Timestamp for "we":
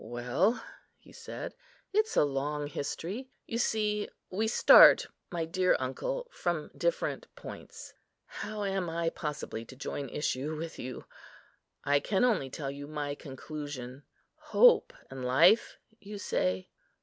4.31-4.47